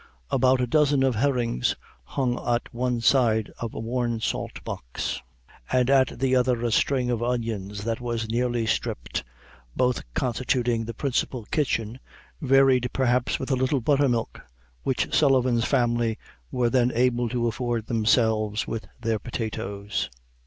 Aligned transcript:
About 0.31 0.59
a 0.59 0.65
dozen 0.65 1.03
of 1.03 1.13
herrings 1.13 1.75
hung 2.05 2.39
at 2.39 2.73
one 2.73 3.01
side 3.01 3.51
of 3.59 3.75
a 3.75 3.79
worn 3.79 4.19
salt 4.19 4.63
box, 4.63 5.21
and 5.71 5.91
at 5.91 6.17
the 6.17 6.35
other 6.35 6.59
a 6.63 6.71
string 6.71 7.11
of 7.11 7.21
onions 7.21 7.83
that 7.83 8.01
was 8.01 8.27
nearly 8.27 8.65
Stripped, 8.65 9.23
both 9.75 10.01
constituting 10.15 10.85
the 10.85 10.95
principal 10.95 11.45
kitchen, 11.51 11.99
varied, 12.41 12.89
perhaps, 12.93 13.37
with 13.37 13.51
a 13.51 13.55
little 13.55 13.79
buttermilk, 13.79 14.41
which 14.81 15.13
Sullivan's 15.13 15.65
family 15.65 16.17
were 16.49 16.71
then 16.71 16.91
able 16.95 17.29
to 17.29 17.45
afford 17.47 17.85
themselves 17.85 18.65
with 18.65 18.87
their 18.99 19.19
potatoes. 19.19 20.09